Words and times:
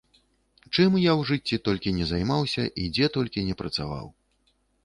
Чым 0.73 0.95
я 1.01 1.11
ў 1.19 1.21
жыцці 1.31 1.59
толькі 1.69 1.93
не 1.99 2.05
займаўся 2.13 2.63
і 2.85 2.89
дзе 2.97 3.13
толькі 3.19 3.47
не 3.51 3.55
працаваў. 3.61 4.13